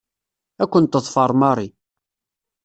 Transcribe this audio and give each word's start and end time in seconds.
Ad 0.63 0.69
ken-teḍfer 0.71 1.31
Mary. 1.39 1.67